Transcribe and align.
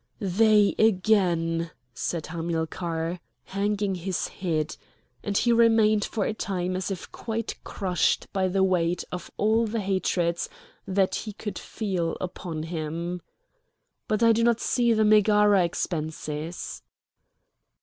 "They 0.19 0.73
again!" 0.79 1.69
said 1.93 2.25
Hamilcar, 2.25 3.19
hanging 3.43 3.93
his 3.93 4.29
head; 4.29 4.75
and 5.23 5.37
he 5.37 5.51
remained 5.51 6.05
for 6.05 6.25
a 6.25 6.33
time 6.33 6.75
as 6.75 6.89
if 6.89 7.11
quite 7.11 7.53
crushed 7.63 8.25
by 8.33 8.47
the 8.47 8.63
weight 8.63 9.03
of 9.11 9.29
all 9.37 9.67
the 9.67 9.79
hatreds 9.79 10.49
that 10.87 11.13
he 11.13 11.33
could 11.33 11.59
feel 11.59 12.17
upon 12.19 12.63
him. 12.63 13.21
"But 14.07 14.23
I 14.23 14.31
do 14.31 14.43
not 14.43 14.59
see 14.59 14.91
the 14.91 15.05
Megara 15.05 15.63
expenses?" 15.63 16.81